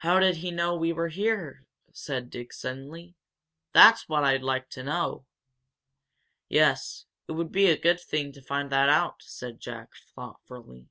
[0.00, 1.64] "How did he know we were here?"
[1.94, 3.14] said Dick, suddenly.
[3.72, 5.24] "That's what I'd like to know!"
[6.50, 10.90] "Yes, it would be a good thing to find that out," said Jack, thoughtfully.